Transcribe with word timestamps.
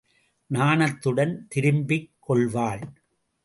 நாணத்துடன் 0.47 1.45
திரும்பிக் 1.49 2.11
கொள்வாள். 2.19 2.81